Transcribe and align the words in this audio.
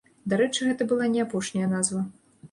Дарэчы, 0.31 0.63
гэта 0.69 0.87
была 0.91 1.09
не 1.15 1.21
апошняя 1.25 1.67
назва. 1.75 2.01